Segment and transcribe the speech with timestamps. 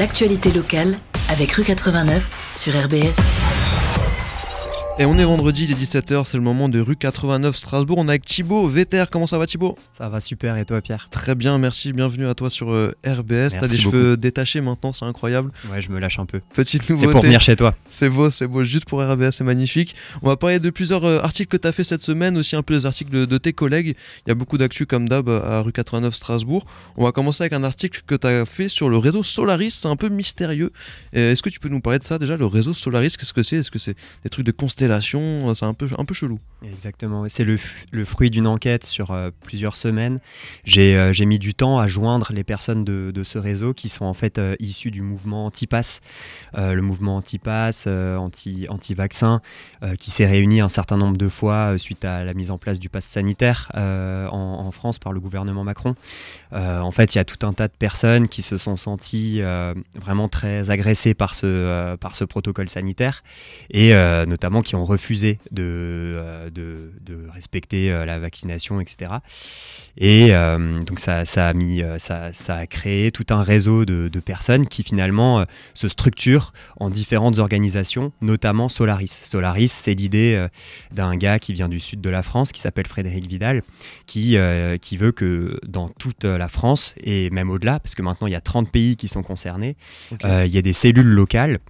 [0.00, 0.96] L'actualité locale
[1.28, 3.49] avec rue 89 sur RBS.
[5.00, 7.96] Et on est vendredi, il est 17h, c'est le moment de rue 89 Strasbourg.
[7.96, 9.02] On est avec Thibaut Véter.
[9.10, 9.78] Comment ça va Thibaut?
[9.94, 11.08] Ça va super et toi Pierre?
[11.10, 11.94] Très bien, merci.
[11.94, 13.56] Bienvenue à toi sur euh, RBS.
[13.58, 15.52] T'as des cheveux détachés maintenant, c'est incroyable.
[15.72, 16.42] Ouais, je me lâche un peu.
[16.52, 17.06] Petite nouveauté.
[17.06, 17.74] C'est pour venir chez toi.
[17.88, 18.62] C'est beau, c'est beau.
[18.62, 19.94] Juste pour RBS, c'est magnifique.
[20.20, 22.62] On va parler de plusieurs euh, articles que tu as fait cette semaine, aussi un
[22.62, 23.96] peu les articles de, tes collègues.
[24.26, 26.66] Il y a beaucoup d'actu comme d'hab à rue 89 Strasbourg.
[26.98, 29.70] On va commencer avec un article que tu as fait sur le réseau Solaris.
[29.70, 30.72] C'est un peu mystérieux.
[31.14, 33.56] Est-ce que tu peux nous parler de ça déjà Le réseau Solaris, qu'est-ce que c'est?
[33.56, 34.89] Est-ce que c'est des trucs de constellation?
[34.92, 36.38] Un peu, un peu chelou.
[36.62, 37.58] Exactement, c'est le,
[37.90, 40.18] le, fruit d'une enquête sur euh, plusieurs semaines.
[40.76, 44.04] Euh, j'ai mis du temps à joindre les personnes de, de ce réseau qui sont
[44.04, 46.00] en fait euh, issues du mouvement anti-pass,
[46.54, 49.40] le mouvement anti-pass, anti-vaccin,
[49.98, 52.88] qui s'est réuni un certain nombre de fois suite à la mise en place du
[52.88, 55.94] pass sanitaire en, en, France par le gouvernement Macron.
[56.52, 59.42] en fait, il y a tout un tas de personnes qui se sont senties
[59.94, 63.22] vraiment très agressées par ce, par ce protocole sanitaire
[63.70, 63.92] et
[64.26, 69.12] notamment qui ont refusé euh, de, de, respecter euh, la vaccination, etc.
[69.96, 74.08] Et euh, donc ça, ça, a mis, ça, ça, a créé tout un réseau de,
[74.08, 79.20] de personnes qui finalement se structurent en différentes organisations, notamment Solaris.
[79.22, 80.46] Solaris, c'est l'idée
[80.92, 83.62] d'un gars qui vient du sud de la France, qui s'appelle Frédéric Vidal,
[84.06, 84.36] qui,
[84.80, 88.36] qui veut que dans toute la France, et même au-delà, parce que maintenant il y
[88.36, 89.76] a 30 pays qui sont concernés,
[90.22, 91.60] il y a des cellules locales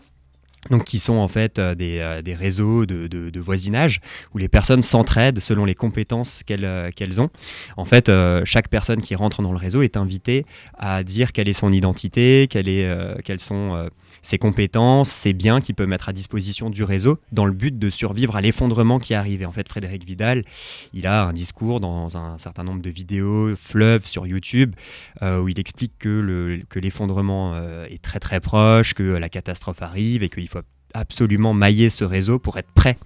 [0.69, 4.01] donc qui sont en fait euh, euh, des, réseaux de, voisinage
[4.35, 7.31] où les personnes s'entraident selon les compétences qu'elles euh, qu'elles ont.
[7.77, 8.13] En fait,
[8.45, 10.45] chaque personne qui rentre dans le réseau est invitée
[10.79, 12.89] à dire quelle est son identité, quelle est,
[13.25, 13.89] quelles sont
[14.23, 17.89] ses compétences, ses biens qu'il peut mettre à disposition du réseau dans le but de
[17.89, 19.43] survivre à l'effondrement qui arrive.
[19.43, 20.45] Et en fait, Frédéric Vidal,
[20.93, 24.75] il a un discours dans un certain nombre de vidéos, fleuves sur YouTube,
[25.23, 27.57] où il explique que l'effondrement
[27.89, 30.49] est très très proche, que la catastrophe arrive et qu'il
[30.95, 32.97] absolument mailler ce réseau pour être prêt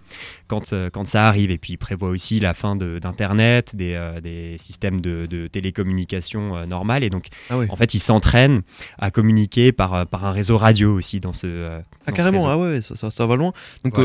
[0.46, 1.50] quand, euh, quand ça arrive.
[1.50, 6.56] Et puis il prévoit aussi la fin d'Internet, des, euh, des, systèmes de, de télécommunication
[6.56, 7.04] euh, normales.
[7.04, 8.62] Et donc, ah en fait, il s'entraîne
[8.98, 11.80] à communiquer par, par un réseau radio aussi dans ce.
[12.06, 13.52] ah, carrément, ah ouais, ça, ça, va loin.
[13.84, 13.98] Donc,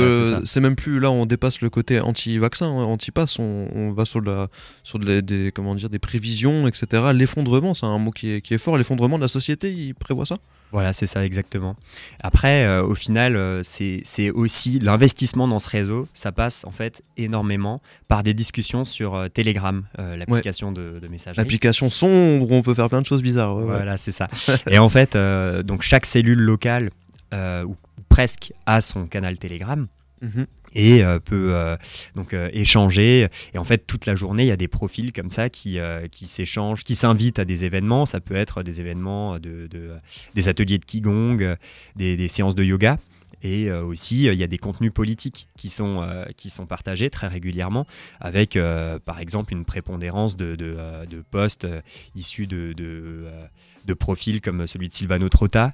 [0.45, 4.21] c'est même plus là, on dépasse le côté anti-vaccin, hein, anti-pass, on, on, va sur,
[4.21, 4.47] la,
[4.83, 7.03] sur des, comment dire, des prévisions, etc.
[7.13, 8.77] L'effondrement, c'est un mot qui est, qui est fort.
[8.77, 10.37] L'effondrement de la société, il prévoit ça?
[10.71, 11.75] Voilà, c'est ça exactement.
[12.21, 17.01] Après, euh, au final, euh, c'est aussi l'investissement dans ce réseau, ça passe en fait
[17.17, 21.37] énormément par des discussions sur euh, Telegram, l'application de, de, messagerie.
[21.37, 23.55] L'application sombre où on peut faire plein de choses bizarres.
[23.55, 24.27] voilà, c'est ça.
[24.69, 25.17] Et en fait,
[25.65, 26.89] donc chaque cellule locale,
[27.33, 27.75] ou
[28.09, 29.87] presque, a son canal Telegram.
[30.21, 31.75] Mhm et euh, peut euh,
[32.15, 33.27] donc euh, échanger.
[33.53, 35.79] Et en fait, toute la journée, il y a des profils comme ça qui,
[36.25, 38.05] s'échangent, qui s'invitent à des événements.
[38.05, 39.91] Ça peut être des événements, de, de
[40.35, 41.55] des ateliers de Qigong,
[41.95, 42.97] des séances de yoga.
[43.43, 46.05] Et aussi, il y a des contenus politiques qui sont,
[46.35, 47.85] qui sont partagés très régulièrement,
[48.19, 48.57] avec
[49.05, 50.75] par exemple une prépondérance de, de,
[51.09, 51.67] de postes
[52.15, 55.73] issus de, de, profils comme celui de Silvano Trotta,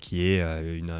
[0.00, 0.40] qui est
[0.76, 0.92] une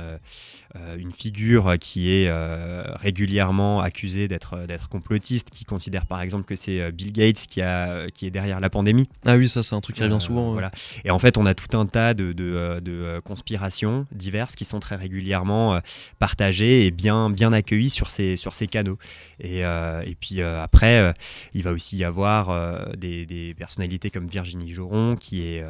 [0.76, 6.44] euh, une figure qui est euh, régulièrement accusée d'être d'être complotiste, qui considère par exemple
[6.46, 9.06] que c'est euh, Bill Gates qui a qui est derrière la pandémie.
[9.26, 10.52] Ah oui, ça c'est un truc qui revient souvent.
[10.52, 10.70] Voilà.
[11.04, 14.80] Et en fait, on a tout un tas de, de, de conspirations diverses qui sont
[14.80, 15.78] très régulièrement
[16.18, 18.98] partagées et bien bien accueillies sur ces sur ces canaux.
[19.40, 21.12] Et, et puis après,
[21.54, 25.64] il va aussi y avoir des, des, personnalités comme Virginie Joron qui est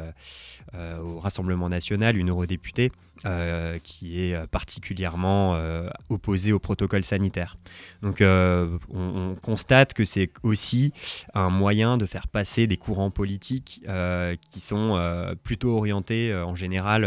[1.01, 2.91] au Rassemblement national, une eurodéputée
[3.83, 7.57] qui est particulièrement particulièrement euh, opposé au protocole sanitaire.
[8.01, 10.91] Donc euh, on, constate que c'est aussi
[11.33, 14.99] un moyen de faire passer des courants politiques euh, qui sont
[15.43, 17.05] plutôt orientés en, général,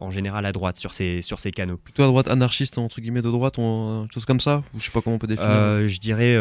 [0.00, 1.76] en général à droite sur ces, sur ces canaux.
[1.76, 5.00] Plutôt à droite anarchiste, entre guillemets, de droite, on, chose comme ça Je sais pas
[5.00, 5.86] comment on peut définir.
[5.86, 6.34] je dirais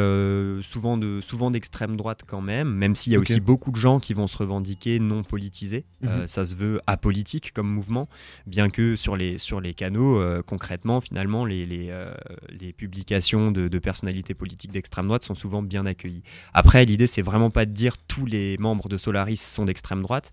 [0.61, 3.99] souvent, de, souvent d'extrême droite quand même, même s'il y a aussi beaucoup de gens
[3.99, 5.85] qui vont se revendiquer non politisés.
[6.01, 6.27] Mhm.
[6.27, 8.09] ça se veut apolitique comme mouvement,
[8.45, 12.13] bien que sur les, sur les canaux, concrètement, finalement, les, les, euh,
[12.49, 16.23] les publications de, personnalités politiques d'extrême droite sont souvent bien accueillies.
[16.53, 20.31] Après, l'idée, c'est vraiment pas de dire tous les membres de Solaris sont d'extrême droite.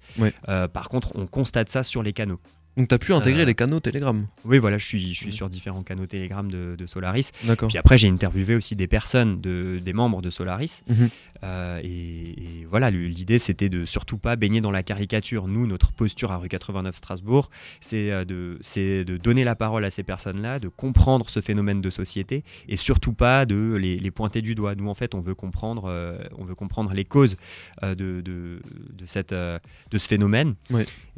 [0.48, 2.40] Euh, par contre, on constate ça sur les canaux.
[2.80, 5.34] Donc tu as pu intégrer euh, les canaux Telegram Oui, voilà, je suis, je suis
[5.34, 7.30] sur différents canaux Telegram de, de Solaris.
[7.68, 10.82] Puis après, j'ai interviewé aussi des personnes, de, des membres de Solaris.
[10.88, 11.08] Mhm.
[11.44, 15.46] Euh, et, voilà, l'idée, c'était de surtout pas baigner dans la caricature.
[15.46, 17.50] Nous, notre posture à rue 89 Strasbourg,
[17.80, 18.58] c'est euh, de,
[19.04, 23.12] de donner la parole à ces personnes-là, de comprendre ce phénomène de société et surtout
[23.12, 24.74] pas de les, les pointer du doigt.
[24.74, 27.36] Nous, en fait, on veut comprendre, on veut comprendre les causes
[27.82, 30.54] de, de, de, cette, de ce phénomène.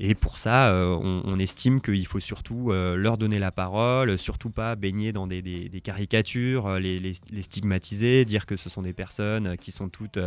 [0.00, 4.50] Et pour ça, on, on est estime qu'il faut surtout leur donner la parole, surtout
[4.50, 5.42] pas baigner dans des,
[5.82, 10.18] caricatures, les, les, stigmatiser, dire que ce sont des personnes qui sont toutes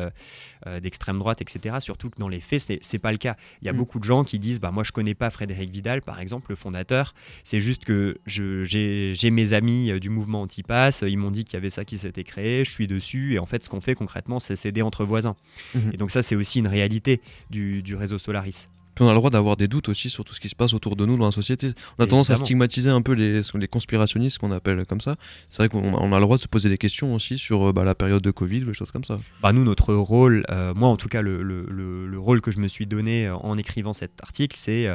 [0.82, 1.78] d'extrême droite, etc.
[1.80, 3.36] Surtout que dans les faits, c'est pas le cas.
[3.62, 3.78] Il y a mm.
[3.78, 6.56] beaucoup de gens qui disent bah moi je connais pas Frédéric Vidal, par exemple, le
[6.56, 7.14] fondateur.
[7.44, 11.70] C'est juste que j'ai mes amis du mouvement Antipass, ils m'ont dit qu'il y avait
[11.70, 14.56] ça qui s'était créé, je suis dessus, et en fait ce qu'on fait concrètement, c'est
[14.56, 15.36] s'aider entre voisins.
[15.74, 15.92] Mhm.
[15.94, 18.68] Et donc ça, c'est aussi une réalité du, du réseau Solaris
[19.04, 20.96] on a le droit d'avoir des doutes aussi sur tout ce qui se passe autour
[20.96, 21.72] de nous dans la société.
[21.98, 25.16] On a tendance à stigmatiser un peu les, les conspirationnistes qu'on appelle comme ça.
[25.50, 27.84] C'est vrai qu'on a le droit de se poser des questions aussi sur euh, bah,
[27.84, 29.20] la période de Covid ou des choses comme ça.
[29.42, 32.60] Bah nous, notre rôle, euh, moi en tout cas, le, le, le, rôle que je
[32.60, 34.88] me suis donné euh, en écrivant cet article, c'est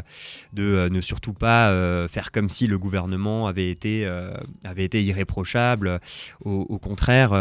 [0.52, 1.70] de ne surtout pas
[2.08, 4.06] faire comme si le gouvernement avait été,
[4.64, 6.00] avait été irréprochable.
[6.44, 7.32] Au, au contraire,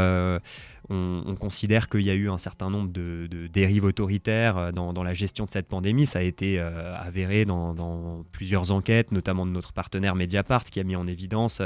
[0.89, 5.13] on, considère qu'il y a eu un certain nombre de, dérives autoritaires euh, dans, la
[5.13, 6.05] gestion de cette pandémie.
[6.05, 10.83] Ça a été euh, avéré dans, plusieurs enquêtes, notamment de notre partenaire Mediapart, qui a
[10.83, 11.61] mis en évidence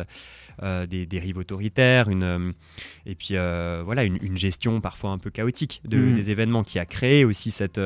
[0.61, 2.53] euh, des dérives autoritaires, une,
[3.05, 3.35] et puis
[3.85, 5.89] voilà, une, gestion parfois un peu chaotique mmh.
[5.89, 7.79] des événements qui a créé aussi cette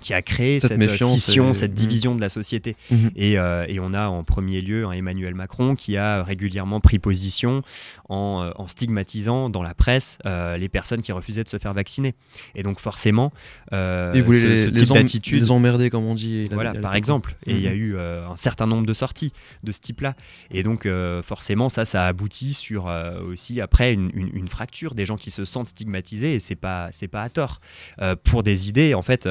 [0.00, 1.74] qui a créé cette, cette scission, cette mm.
[1.74, 2.76] division de la société.
[2.90, 3.36] Mm-hmm.
[3.36, 7.62] Euh, et, on a en premier lieu Emmanuel Macron qui a régulièrement pris position
[8.08, 12.14] en, euh, stigmatisant dans la presse euh, les personnes qui refusaient de se faire vacciner.
[12.54, 13.32] Et donc forcément,
[13.72, 15.42] euh, ce, les, type d'attitude...
[15.42, 16.48] Les emmerder, comme on dit.
[16.52, 17.36] Voilà, par exemple.
[17.46, 17.74] Et il y a mm-hmm.
[17.74, 20.14] eu un certain nombre de sorties de ce type-là.
[20.50, 20.88] Et donc
[21.22, 22.90] forcément, ça, ça aboutit sur
[23.28, 27.08] aussi après une, une, fracture des gens qui se sentent stigmatisés et c'est pas, c'est
[27.08, 27.60] pas à tort.
[28.24, 29.28] pour des idées, en fait...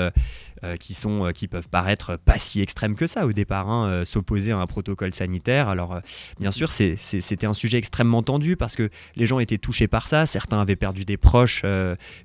[0.63, 3.87] Euh, qui, sont, euh, qui peuvent paraître pas si extrêmes que ça au départ, hein,
[3.87, 5.69] euh, s'opposer à un protocole sanitaire.
[5.69, 5.99] Alors,
[6.39, 10.27] bien sûr, c'était un sujet extrêmement tendu parce que les gens étaient touchés par ça.
[10.27, 11.63] Certains avaient perdu des proches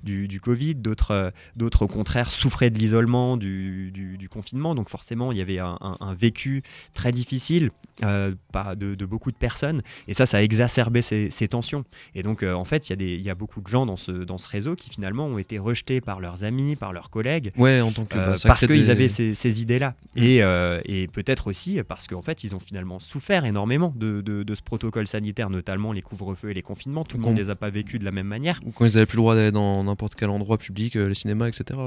[0.03, 4.75] du, Covid, d'autres, d'autres au contraire souffraient de l'isolement, du, confinement.
[4.75, 6.61] Donc, forcément, il y avait un, vécu
[6.93, 7.71] très difficile
[8.01, 9.81] de, beaucoup de personnes.
[10.07, 11.85] Et ça, ça a exacerbé ces, tensions.
[12.13, 14.75] Et donc, en fait, il y, a beaucoup de gens dans ce, dans ce réseau
[14.75, 17.51] qui finalement ont été rejetés par leurs amis, par leurs collègues.
[17.57, 19.95] Ouais, en tant que euh, parce qu'ils avaient ces, idées-là.
[20.15, 20.23] Mm.
[20.23, 24.55] Et, euh, et peut-être aussi parce qu'en fait, ils ont finalement souffert énormément de, de,
[24.55, 27.03] ce protocole sanitaire, notamment les couvre-feux et les confinements.
[27.03, 28.59] Tout le monde ne les a pas vécus de la même manière.
[28.65, 31.15] Ou quand ils n'avaient plus le droit d'aller dans n'importe quel endroit public, euh, les
[31.15, 31.79] cinémas, etc.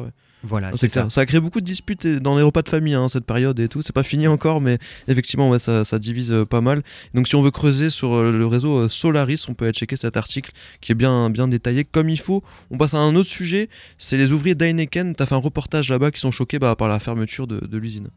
[0.42, 1.08] Voilà, ah, c'est ça.
[1.10, 3.68] Ça a créé beaucoup de disputes dans les repas de famille, hein, cette période et
[3.68, 3.82] tout.
[3.82, 4.78] C'est pas fini encore, mais
[5.08, 6.82] effectivement, ça, ça, divise pas mal.
[7.12, 10.52] Donc, si on veut creuser sur le réseau Solaris, on peut aller checker cet article
[10.80, 12.42] qui est bien, bien détaillé comme il faut.
[12.70, 13.68] On passe à un autre sujet
[13.98, 15.14] c'est les ouvriers d'Heineken.
[15.14, 18.08] Tu as fait un reportage là-bas qui sont choqués bah, par la fermeture de, l'usine.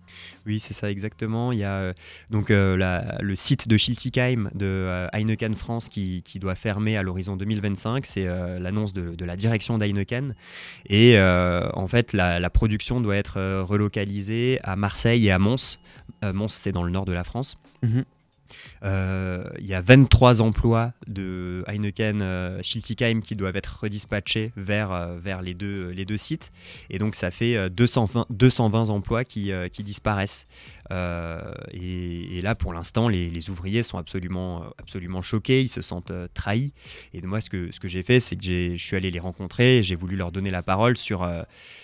[0.46, 1.52] Oui, c'est ça exactement.
[1.52, 1.94] Il y a euh,
[2.30, 2.76] donc euh,
[3.20, 8.06] le site de Schiltigheim de euh, Heineken France qui, doit fermer à l'horizon 2025.
[8.06, 8.26] C'est
[8.60, 10.36] l'annonce de, la direction d'Heineken.
[10.88, 15.80] Et en fait, la, production doit être relocalisée à Marseille et à Mons.
[16.22, 17.58] Mons, c'est dans le nord de la France.
[17.82, 18.04] Mhm.
[18.84, 24.92] Euh, il y a 23 emplois de Heineken euh, Schiltigheim qui doivent être redispatchés vers,
[24.92, 26.52] euh, vers les, deux, les deux sites.
[26.90, 30.46] Et donc ça fait 220, 220 emplois qui, qui disparaissent.
[31.72, 36.74] Et, là, pour l'instant, les, ouvriers sont absolument, absolument choqués, ils se sentent trahis.
[37.14, 39.82] Et moi, ce que, ce que j'ai fait, c'est que je suis allé les rencontrer,
[39.82, 41.28] j'ai voulu leur donner la parole sur,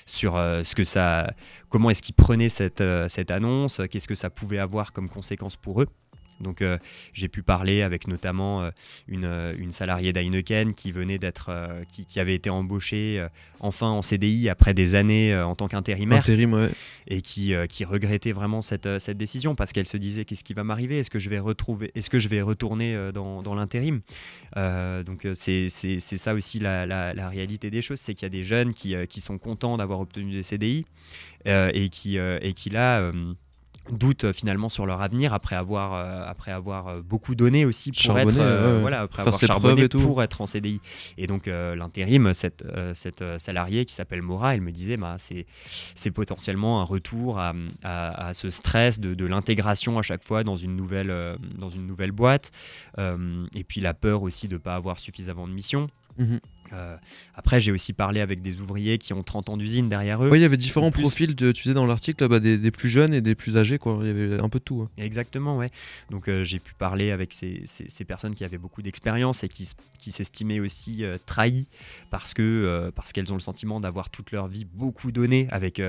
[0.05, 1.33] sur ce que ça,
[1.69, 5.81] comment est-ce qu'ils prenaient cette, cette annonce, qu'est-ce que ça pouvait avoir comme conséquence pour
[5.81, 5.87] eux.
[6.41, 6.77] Donc euh,
[7.13, 8.69] j'ai pu parler avec notamment euh,
[9.11, 11.51] euh, une, salariée d'Heineken qui venait d'être,
[11.91, 13.25] qui, avait été embauchée
[13.59, 16.23] enfin en CDI après des années en tant qu'intérimaire.
[17.07, 20.63] Et qui, qui regrettait vraiment cette, cette décision parce qu'elle se disait qu'est-ce qui va
[20.63, 20.99] m'arriver?
[20.99, 24.01] Est-ce que je vais retrouver Est-ce que je vais retourner dans, dans l'intérim?
[24.55, 28.73] Donc c'est, ça aussi la, la, réalité des choses, c'est qu'il y a des jeunes
[28.73, 30.85] qui, qui sont contents d'avoir obtenu des CDI
[31.45, 33.11] et, qui, et qui là
[33.91, 37.91] doutent euh, finalement sur leur avenir après avoir, euh, après avoir euh, beaucoup donné aussi
[37.91, 38.33] pour être
[38.81, 40.79] voilà après avoir charbonné pour être en CDI
[41.17, 45.45] et donc l'intérim cette, cette salariée qui s'appelle Mora elle me disait bah, c'est,
[45.95, 47.53] c'est potentiellement un retour à,
[47.83, 51.13] à, ce stress de, de, l'intégration à chaque fois dans une nouvelle,
[51.57, 52.51] dans une nouvelle boîte.
[52.97, 55.89] Et puis la peur aussi de ne pas avoir suffisamment de missions.
[56.17, 56.39] Mhm.
[56.73, 56.95] Euh,
[57.35, 60.29] après, j'ai aussi parlé avec des ouvriers qui ont 30 ans d'usine derrière eux.
[60.29, 63.13] Oui, il y avait différents profils, de, tu sais, dans l'article, bah, des, plus jeunes
[63.13, 63.99] et des plus âgés, quoi.
[64.01, 64.81] Il y avait un peu de tout.
[64.81, 64.89] Hein.
[64.97, 65.69] Exactement, ouais.
[66.09, 69.69] Donc, euh, j'ai pu parler avec ces, ces, personnes qui avaient beaucoup d'expérience et qui,
[69.97, 71.67] qui s'estimaient aussi euh, trahies
[72.09, 75.81] parce que parce qu'elles ont le sentiment d'avoir toute leur vie beaucoup donné, avec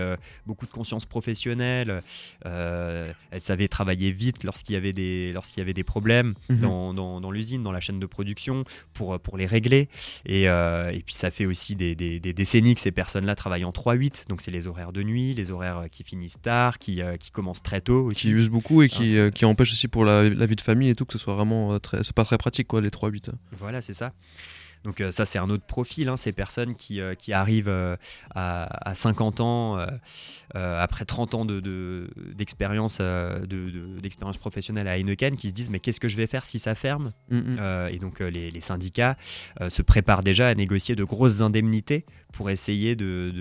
[0.46, 2.02] beaucoup de conscience professionnelle.
[2.44, 6.60] elles savaient travailler vite lorsqu'il y avait des, lorsqu'il y avait des problèmes mhm.
[6.60, 9.88] dans, dans, dans l'usine, dans la chaîne de production, pour, pour les régler.
[10.26, 10.48] Et,
[10.92, 14.40] et puis ça fait aussi des, des, décennies que ces personnes-là travaillent en 3-8, donc
[14.40, 18.06] c'est les horaires de nuit, les horaires qui finissent tard, qui, qui commencent très tôt
[18.06, 18.22] aussi.
[18.22, 20.94] Qui usent beaucoup et qui, qui empêchent aussi pour la, la, vie de famille et
[20.94, 22.02] tout que ce soit vraiment très...
[22.02, 23.30] C'est pas très pratique quoi les 3-8.
[23.52, 24.12] Voilà, c'est ça.
[24.84, 27.96] Donc euh, ça, c'est un autre profil, hein, ces personnes qui, euh, qui arrivent euh,
[28.34, 29.78] à, 50 ans,
[30.54, 36.08] après 30 ans d'expérience de, de, professionnelle à Heineken, qui se disent mais qu'est-ce que
[36.08, 37.88] je vais faire si ça ferme mm, mm.
[37.92, 39.16] Et donc les, les syndicats
[39.68, 43.32] se préparent déjà à négocier de grosses indemnités pour essayer de,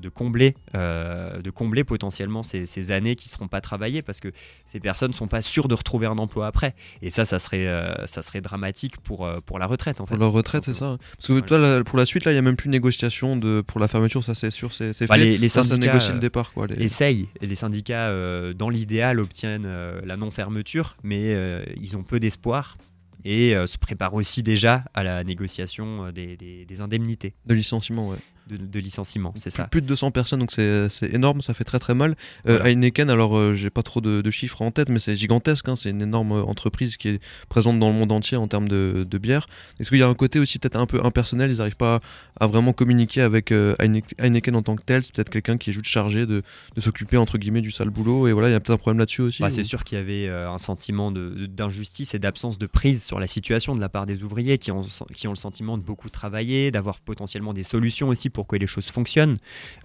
[0.00, 4.32] de, combler, de combler potentiellement ces, ces, années qui ne seront pas travaillées parce que
[4.66, 6.74] ces personnes ne sont pas sûres de retrouver un emploi après.
[7.02, 7.68] Et ça, ça serait,
[8.06, 10.00] ça serait dramatique pour, pour la retraite.
[10.00, 10.14] En fait.
[10.14, 10.90] Pour la retraite, c'est ça.
[10.92, 10.98] Hein.
[11.16, 13.62] Parce que toi, pour la suite, là, il n'y a même plus de négociation de,
[13.66, 15.24] pour la fermeture, ça c'est sûr, c'est bah, fait.
[15.24, 16.52] Les, les syndicats le départ.
[16.52, 16.84] Quoi, les...
[16.84, 17.28] essayent.
[17.40, 22.20] Et les syndicats, euh, dans l'idéal, obtiennent euh, la non-fermeture, mais euh, ils ont peu
[22.20, 22.76] d'espoir
[23.24, 27.34] et se préparent aussi déjà à la négociation des, des, des indemnités.
[27.46, 28.16] De licenciement, ouais
[28.48, 29.64] de, licenciements, c'est ça.
[29.64, 32.16] Plus de 200 personnes, donc c'est énorme, ça fait très très mal.
[32.48, 35.76] Euh, Heineken, alors euh, j'ai pas trop de, chiffres en tête, mais c'est gigantesque, hein,
[35.76, 39.46] c'est une énorme entreprise qui est présente dans le monde entier en termes de, bière.
[39.78, 42.00] Est-ce qu'il y a un côté aussi peut-être un peu impersonnel, ils n'arrivent pas
[42.40, 43.76] à, vraiment communiquer avec euh,
[44.18, 46.42] Heineken en tant que tel, c'est peut-être quelqu'un qui est juste chargé de,
[46.78, 49.22] s'occuper entre guillemets du sale boulot, et voilà, il y a peut-être un problème là-dessus
[49.22, 49.42] aussi.
[49.42, 53.28] Bah, c'est sûr qu'il y avait un sentiment d'injustice et d'absence de prise sur la
[53.28, 54.84] situation de la part des ouvriers qui ont,
[55.14, 58.66] qui ont le sentiment de beaucoup travailler, d'avoir potentiellement des solutions aussi pour que les
[58.66, 59.38] choses fonctionnent,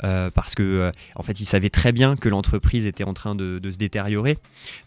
[0.03, 3.35] euh, parce que euh, en fait, ils savaient très bien que l'entreprise était en train
[3.35, 4.37] de, se détériorer,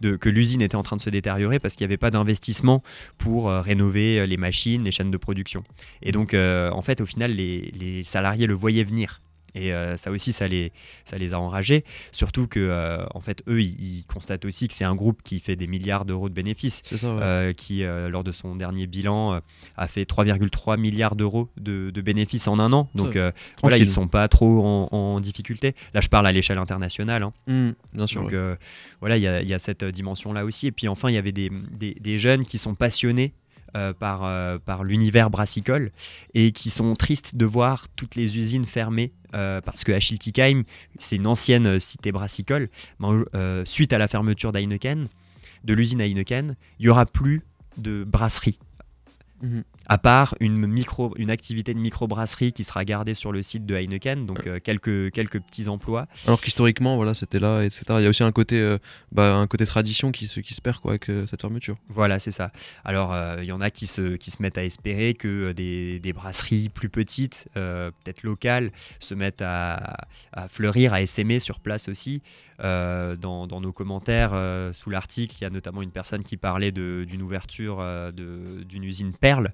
[0.03, 2.83] que l'usine était en train de se détériorer parce qu'il n'y avait pas d'investissement
[3.19, 5.63] pour euh, rénover les machines, les chaînes de production.
[6.03, 9.21] Et donc, en fait, au final, les salariés le voyaient venir.
[9.55, 10.73] Et euh, ça aussi, ça les,
[11.05, 11.85] ça les a enragés.
[12.13, 15.57] Surtout que, euh, en fait, eux, ils, constatent aussi que c'est un groupe qui fait
[15.57, 16.83] des milliards d'euros de bénéfices.
[17.05, 19.41] Euh, qui, lors de son dernier bilan,
[19.77, 22.89] a fait 3,3 milliards d'euros de, bénéfices en un an.
[22.95, 23.19] Donc,
[23.63, 25.75] voilà, ils ne sont pas trop en, difficulté.
[25.93, 27.23] Là, je parle à l'échelle internationale.
[27.23, 27.33] Hein.
[27.47, 28.23] Mmh, bien sûr.
[28.23, 28.35] Donc,
[29.01, 30.69] voilà, il y, a cette dimension-là aussi.
[30.69, 33.33] Et puis, enfin, il y avait des, des, des jeunes qui sont passionnés
[33.77, 35.91] euh, par, euh, par l'univers brassicole
[36.35, 40.65] et qui sont tristes de voir toutes les usines fermées euh, parce que Schiltigheim,
[40.99, 42.69] c'est une ancienne cité brassicole.
[43.65, 45.07] suite à la fermeture d'Heineken,
[45.65, 47.43] de l'usine Heineken, il n'y aura plus
[47.77, 48.59] de brasserie.
[49.43, 53.67] Mhm à part une, micro, une activité de microbrasserie qui sera gardée sur le site
[53.67, 56.07] de Heineken, donc euh, quelques, quelques petits emplois.
[56.27, 57.85] Alors qu'historiquement, voilà, c'était là, etc.
[57.99, 58.79] Il y a aussi un côté, euh,
[59.11, 61.77] bah, un côté tradition qui se, qui se perd quoi, avec euh, cette fermeture.
[61.89, 62.53] Voilà, c'est ça.
[62.85, 66.13] Alors, il y en a qui se, qui se mettent à espérer que des, des
[66.13, 68.71] brasseries plus petites, peut-être locales,
[69.01, 69.97] se mettent à,
[70.33, 72.23] à, fleurir, à essaimer sur place aussi.
[72.61, 74.33] Dans, dans, nos commentaires
[74.75, 77.83] sous l'article, il y a notamment une personne qui parlait d'une ouverture
[78.13, 79.53] d'une usine Perle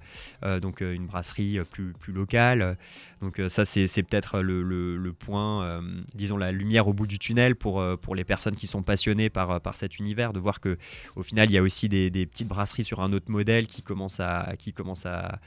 [0.61, 2.77] donc euh, une brasserie euh, plus, plus locale.
[3.23, 5.81] Donc ça, c'est peut-être le, le, point,
[6.15, 9.61] disons la lumière au bout du tunnel pour, pour les personnes qui sont passionnées par,
[9.61, 10.77] par cet univers, de voir que
[11.17, 14.21] au final, il y a aussi des, petites brasseries sur un autre modèle qui commencent
[14.21, 14.75] à, qui
[15.07, 15.41] à,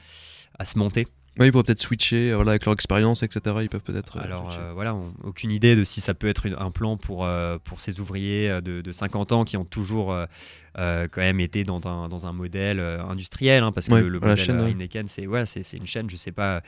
[0.58, 1.06] à se monter.
[1.38, 3.56] Oui, ils pourraient peut-être switcher voilà, avec leur expérience, etc.
[3.62, 4.18] Ils peuvent peut-être.
[4.18, 7.28] Alors voilà, aucune idée de si ça peut être un plan pour,
[7.64, 10.14] pour ces ouvriers de, de, 50 ans qui ont toujours
[10.78, 14.20] euh, quand même été dans un, dans un modèle euh, industriel, hein, parce que le,
[14.20, 16.62] modèle chaîne, Heineken, c'est ouais, c'est une chaîne, je sais pas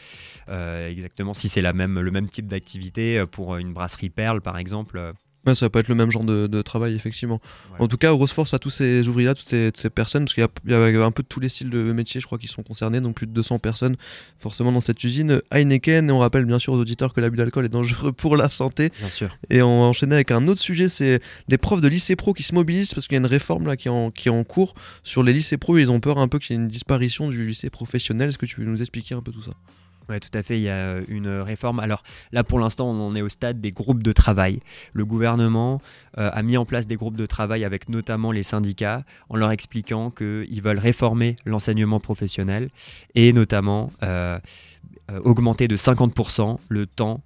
[0.49, 5.13] euh, exactement si c'est même, le même type d'activité pour une brasserie Perle, par exemple.
[5.47, 7.41] Ouais, ça va pas être le même genre de, travail, effectivement.
[7.79, 10.75] En tout cas, grosse force à tous ces ouvriers-là, toutes ces, personnes, parce qu'il y,
[10.75, 13.17] a un peu de tous les styles de métiers, je crois, qui sont concernés, donc
[13.17, 13.97] plus de 200 personnes,
[14.39, 15.41] forcément, dans cette usine.
[15.51, 18.49] Heineken, et on rappelle bien sûr aux auditeurs que l'abus d'alcool est dangereux pour la
[18.49, 18.93] santé.
[19.01, 19.37] Bien sûr.
[19.51, 22.45] Et on va enchaîner avec un autre sujet, c'est les profs de lycée pro qui
[22.45, 24.45] se mobilisent, parce qu'il y a une réforme là qui est en, qui est en
[24.45, 27.29] cours sur les lycées pro, ils ont peur un peu qu'il y ait une disparition
[27.29, 28.29] du lycée professionnel.
[28.29, 29.53] Est-ce que tu peux nous expliquer un peu tout ça?
[30.09, 30.59] Oui, tout à fait.
[30.59, 31.81] Il y a une réforme.
[31.81, 34.61] Alors là, pour l'instant, on en est au stade des groupes de travail.
[34.93, 35.81] Le gouvernement
[36.19, 39.51] euh, a mis en place des groupes de travail avec notamment les syndicats en leur
[39.51, 42.71] expliquant qu'ils veulent réformer l'enseignement professionnel
[43.15, 44.39] et notamment euh,
[45.11, 47.23] euh, augmenter de 50% le temps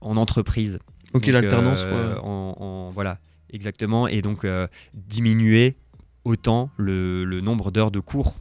[0.00, 0.78] en entreprise.
[1.12, 1.86] Ok, l'alternance,
[2.22, 3.18] En, voilà,
[3.52, 4.06] exactement.
[4.06, 4.46] Et donc
[4.94, 5.74] diminuer
[6.24, 8.36] autant le nombre d'heures de cours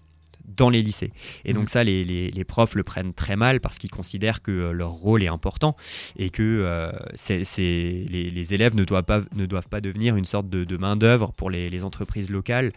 [0.55, 1.11] dans les lycées.
[1.45, 1.67] Et donc mmh.
[1.69, 5.27] ça, les, profs le prennent très mal parce qu'ils considèrent que euh, leur rôle est
[5.27, 5.75] important
[6.17, 6.91] et que euh,
[7.29, 11.83] les, élèves ne doivent, pas, ne doivent pas devenir une sorte de, main-d'œuvre pour les,
[11.83, 12.73] entreprises locales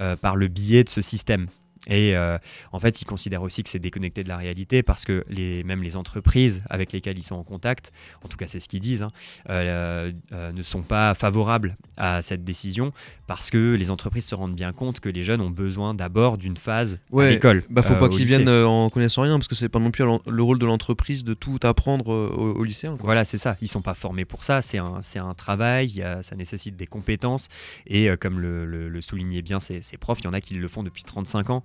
[0.00, 1.48] euh, par le biais de ce système.
[1.86, 2.38] Et euh,
[2.72, 5.82] en fait, ils considèrent aussi que c'est déconnecté de la réalité parce que les, même
[5.82, 7.92] les entreprises avec lesquelles ils sont en contact,
[8.24, 9.10] en tout cas c'est ce qu'ils disent, hein,
[9.50, 12.92] euh, euh, ne sont pas favorables à cette décision
[13.26, 16.56] parce que les entreprises se rendent bien compte que les jeunes ont besoin d'abord d'une
[16.56, 17.62] phase Ouais, à l'école.
[17.70, 18.36] Bah, faut euh, pas au qu'ils lycée.
[18.36, 21.24] viennent euh, en connaissant rien, parce que c'est pas non plus le rôle de l'entreprise
[21.24, 22.96] de tout apprendre euh, au, au lycéen.
[22.96, 23.04] quoi.
[23.06, 23.56] Voilà, c'est ça.
[23.60, 24.62] Ils sont pas formés pour ça.
[24.62, 26.04] C'est un, c'est un travail.
[26.22, 27.48] ça nécessite des compétences.
[27.86, 30.40] Et euh, comme le, le- le soulignaient bien ces, ces profs, il y en a
[30.40, 31.64] qui le font depuis 35 ans.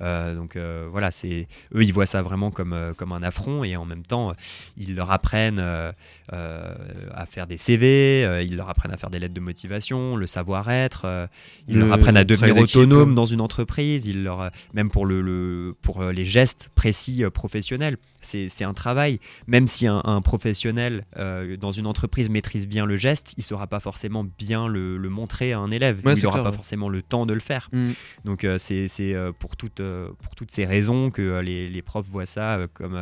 [0.00, 3.64] Euh, donc euh, voilà, c'est eux, ils voient ça vraiment comme, euh, comme un affront.
[3.64, 4.34] Et en même temps, euh,
[4.76, 5.92] ils leur apprennent euh,
[6.32, 6.74] euh,
[7.14, 8.24] à faire des CV.
[8.24, 11.02] euh, ils leur apprennent à faire des lettres de motivation, le savoir-être.
[11.04, 11.26] euh,
[11.68, 14.06] ils Le leur apprennent à devenir autonomes dans une entreprise.
[14.06, 17.96] Ils leur, même pour le, le- pour euh, les gestes précis euh, professionnels.
[18.20, 22.84] C'est c'est un travail même si un, un professionnel euh, dans une entreprise maîtrise bien
[22.84, 26.00] le geste, il ne saura pas forcément bien le, le montrer à un élève.
[26.04, 26.54] Ouais, il n'aura pas ouais.
[26.56, 27.68] forcément le temps de le faire.
[27.72, 27.90] Mm.
[28.24, 29.80] Donc euh, c'est c'est, pour, toutes,
[30.22, 32.98] pour toutes ces raisons que les, les profs voient ça comme,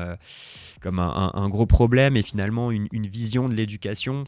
[0.80, 4.24] comme un, un- un gros problème et finalement une, une vision de l'éducation.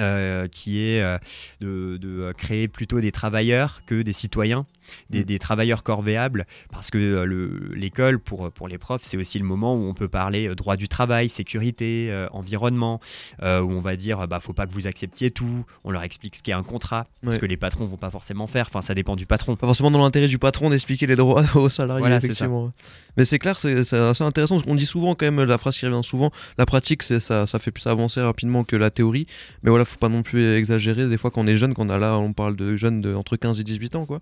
[0.00, 1.18] Euh, qui est euh,
[1.60, 4.66] de, créer plutôt des travailleurs que des citoyens,
[5.10, 5.24] des, Mm.
[5.24, 9.44] des travailleurs corvéables, parce que euh, le- l'école, pour, pour les profs, c'est aussi le
[9.44, 13.00] moment où on peut parler euh, droit du travail, sécurité, euh, environnement,
[13.42, 16.36] euh, où on va dire, bah, faut pas que vous acceptiez tout, on leur explique
[16.36, 19.16] ce qu'est un contrat, ce que les patrons vont pas forcément faire, enfin ça dépend
[19.16, 19.56] du patron.
[19.56, 22.72] Pas forcément dans l'intérêt du patron d'expliquer les droits aux salariés, Voilà, effectivement.
[23.16, 24.56] Mais c'est clair, c'est assez intéressant.
[24.56, 27.46] parce qu'on dit souvent, quand même, la phrase qui revient souvent, la pratique, c'est ça,
[27.46, 29.26] ça fait plus avancer rapidement que la théorie.
[29.62, 31.08] Mais voilà, faut pas non plus exagérer.
[31.08, 33.14] Des fois, quand on est jeune, quand on a là, on parle de jeunes de
[33.14, 34.18] entre 15 et 18 ans, quoi.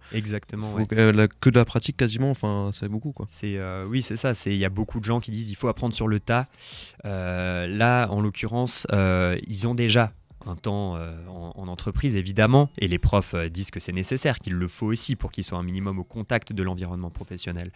[0.53, 0.71] Exactement.
[0.73, 0.87] Faut ouais.
[0.87, 3.27] que, euh, la- que de la pratique quasiment, enfin, c'est beaucoup, quoi.
[3.29, 4.35] C'est euh, oui, c'est ça.
[4.35, 6.47] C'est il y a beaucoup de gens qui disent il faut apprendre sur le tas.
[7.05, 10.13] Euh, là, en l'occurrence, ils ont déjà
[10.47, 14.39] un temps euh, en, en entreprise évidemment, et les profs euh, disent que c'est nécessaire,
[14.39, 17.73] qu'il le faut aussi pour qu'ils soient un minimum au contact de l'environnement professionnel.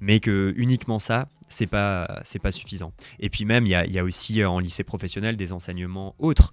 [0.00, 2.92] Mais que uniquement ça, c'est pas c'est pas suffisant.
[3.18, 5.52] Et puis même, il y a, il y a aussi euh, en lycée professionnel des
[5.52, 6.52] enseignements autres,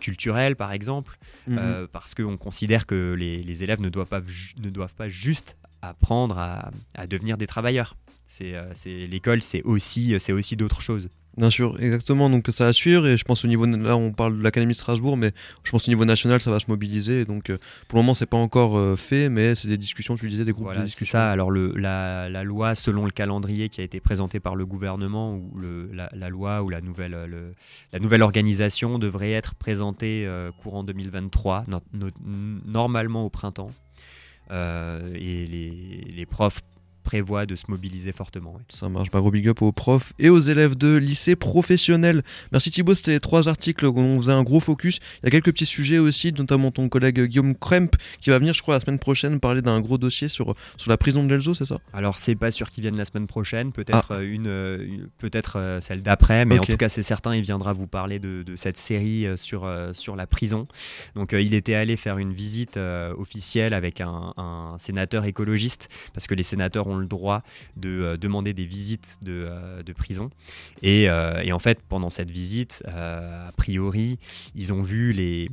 [0.00, 1.86] culturels par exemple, Mhm.
[1.92, 4.20] parce qu'on considère que les, les élèves ne doivent pas,
[4.58, 7.96] ne doivent pas juste apprendre à, à devenir des travailleurs.
[8.26, 8.56] C'est,
[9.06, 11.08] l'école, c'est aussi, c'est aussi d'autres choses.
[11.36, 12.30] Bien sûr, exactement.
[12.30, 15.18] Donc ça assure et je pense au niveau là on parle de l'académie de Strasbourg,
[15.18, 15.32] mais
[15.64, 17.26] je pense au niveau national ça va se mobiliser.
[17.26, 20.16] Donc euh, pour le moment c'est pas encore euh, fait, mais c'est des discussions.
[20.16, 21.18] Tu le disais des groupes Voilà, de c'est discussion.
[21.18, 21.30] ça.
[21.30, 25.34] Alors le, la, la loi, selon le calendrier qui a été présenté par le gouvernement,
[25.34, 27.52] ou le, la, la loi ou la nouvelle, le-
[27.92, 32.08] la nouvelle organisation devrait être présentée euh, courant 2023, no- no-
[32.64, 33.72] normalement au printemps.
[34.52, 36.62] Euh, et les, les profs
[37.06, 38.58] prévoient de se mobiliser fortement.
[38.68, 39.10] Ça marche.
[39.12, 42.22] Bah, gros big up aux profs et aux élèves de lycée professionnel.
[42.52, 44.98] Merci Thibaut, c'était trois articles où on faisait un gros focus.
[45.22, 48.52] Il y a quelques petits sujets aussi, notamment ton collègue Guillaume Kremp qui va venir,
[48.54, 51.54] je crois, la semaine prochaine parler d'un gros dossier sur, sur la prison de l'Elzo,
[51.54, 51.78] c'est ça?
[51.92, 55.56] Alors c'est pas sûr qu'ils viennent la semaine prochaine, peut-être euh, une, euh, une- peut-être
[55.58, 58.56] euh, celle d'après, mais en tout cas c'est certain, il viendra vous parler de, de
[58.56, 60.66] cette série euh, sur, euh, sur la prison.
[61.14, 65.88] Donc euh, il était allé faire une visite euh, officielle avec un, un sénateur écologiste,
[66.12, 67.42] parce que les sénateurs ont le droit
[67.76, 70.30] de euh, demander des visites de, euh, prison.
[70.82, 74.18] Et, euh, et en fait pendant cette visite, a priori,
[74.54, 75.48] ils ont vu les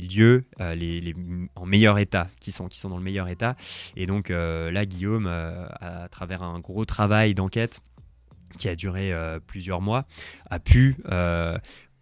[0.00, 0.44] lieux
[1.54, 3.56] en meilleur état, qui sont, qui sont dans le meilleur état.
[3.96, 7.80] Et donc là, Guillaume, à travers un gros travail d'enquête
[8.58, 9.12] qui a duré
[9.46, 10.06] plusieurs mois,
[10.48, 10.96] a pu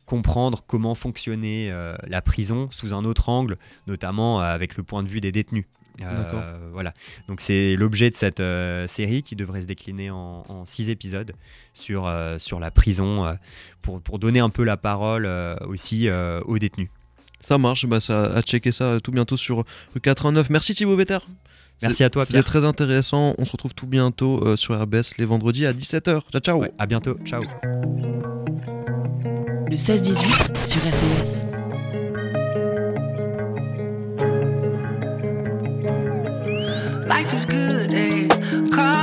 [0.04, 1.72] comprendre comment fonctionnait
[2.06, 5.64] la prison sous un autre angle, notamment avec le point de vue des détenus.
[6.02, 6.42] Euh, D'accord.
[6.72, 6.92] voilà.
[7.28, 11.32] Donc c'est l'objet de cette euh, série qui devrait se décliner en, en six épisodes
[11.72, 13.34] sur, euh, sur la prison euh,
[13.80, 16.88] pour, pour donner un peu la parole euh, aussi euh, aux détenus.
[17.40, 20.50] Ça marche, bah, ça, à checker ça tout bientôt sur rue 89.
[20.50, 21.18] Merci Thibaut Vetter.
[21.82, 22.44] Merci à toi C'était Pierre.
[22.44, 23.34] très intéressant.
[23.38, 26.20] On se retrouve tout bientôt euh, sur RBS les vendredis à 17h.
[26.32, 26.58] Ciao, ciao.
[26.60, 27.16] Ouais, à bientôt.
[27.24, 27.42] Ciao.
[29.70, 31.53] Le 16-18 sur RBS.
[37.06, 38.84] Life is good, eh?